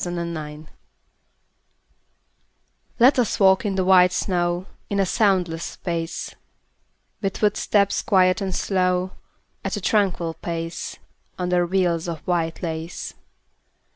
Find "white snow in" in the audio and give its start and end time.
3.85-4.99